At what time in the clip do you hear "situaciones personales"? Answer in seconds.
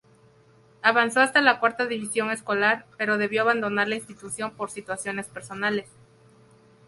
4.71-5.89